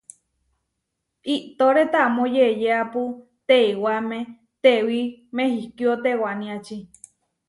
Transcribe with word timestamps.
Iʼtóre 1.33 1.83
tamó 1.93 2.23
yeʼyeápu 2.35 3.01
teiwamé 3.47 4.17
tewí 4.63 4.99
Mehikío 5.35 5.93
tewaniači. 6.03 6.77